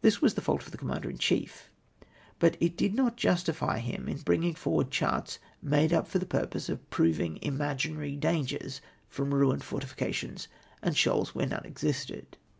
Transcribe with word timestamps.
This 0.00 0.20
was 0.20 0.34
the 0.34 0.40
fault 0.40 0.64
of 0.64 0.72
the 0.72 0.76
Commander 0.76 1.08
in 1.08 1.18
chief, 1.18 1.70
but 2.40 2.56
it 2.58 2.76
did 2.76 2.94
not 2.96 3.16
justify 3.16 3.78
him 3.78 4.08
in. 4.08 4.16
bringing 4.16 4.54
forward 4.56 4.90
charts 4.90 5.38
made 5.62 5.92
up 5.92 6.08
for 6.08 6.18
the 6.18 6.26
purpose 6.26 6.68
of 6.68 6.90
proving 6.90 7.38
imaginary 7.42 8.16
dangers 8.16 8.80
from 9.08 9.32
ruined 9.32 9.62
fortifications 9.62 10.48
and 10.82 10.96
shoals 10.96 11.32
where 11.36 11.46
none 11.46 11.64
existed. 11.64 12.36